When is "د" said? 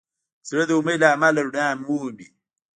0.67-0.71